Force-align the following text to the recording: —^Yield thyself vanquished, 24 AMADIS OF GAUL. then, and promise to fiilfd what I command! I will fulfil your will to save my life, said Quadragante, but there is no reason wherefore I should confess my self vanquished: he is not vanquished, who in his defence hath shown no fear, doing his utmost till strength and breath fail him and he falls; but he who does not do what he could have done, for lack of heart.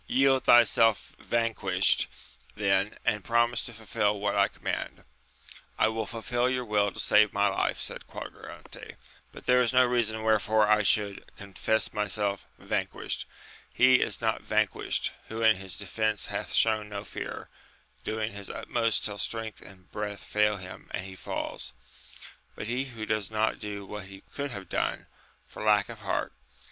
—^Yield 0.09 0.45
thyself 0.45 1.15
vanquished, 1.19 2.07
24 2.53 2.53
AMADIS 2.53 2.53
OF 2.53 2.55
GAUL. 2.55 2.99
then, 3.05 3.13
and 3.15 3.23
promise 3.23 3.61
to 3.61 3.71
fiilfd 3.71 4.19
what 4.19 4.35
I 4.35 4.47
command! 4.47 5.03
I 5.77 5.89
will 5.89 6.07
fulfil 6.07 6.49
your 6.49 6.65
will 6.65 6.91
to 6.91 6.99
save 6.99 7.33
my 7.33 7.45
life, 7.45 7.77
said 7.77 8.07
Quadragante, 8.07 8.95
but 9.31 9.45
there 9.45 9.61
is 9.61 9.71
no 9.73 9.85
reason 9.85 10.23
wherefore 10.23 10.67
I 10.67 10.81
should 10.81 11.23
confess 11.37 11.93
my 11.93 12.07
self 12.07 12.47
vanquished: 12.57 13.27
he 13.71 14.01
is 14.01 14.19
not 14.19 14.41
vanquished, 14.41 15.11
who 15.27 15.43
in 15.43 15.57
his 15.57 15.77
defence 15.77 16.25
hath 16.25 16.51
shown 16.51 16.89
no 16.89 17.03
fear, 17.03 17.49
doing 18.03 18.33
his 18.33 18.49
utmost 18.49 19.05
till 19.05 19.19
strength 19.19 19.61
and 19.61 19.91
breath 19.91 20.23
fail 20.23 20.57
him 20.57 20.87
and 20.95 21.05
he 21.05 21.15
falls; 21.15 21.73
but 22.55 22.65
he 22.65 22.85
who 22.85 23.05
does 23.05 23.29
not 23.29 23.59
do 23.59 23.85
what 23.85 24.05
he 24.05 24.23
could 24.33 24.49
have 24.49 24.67
done, 24.67 25.05
for 25.47 25.63
lack 25.63 25.89
of 25.89 25.99
heart. 25.99 26.33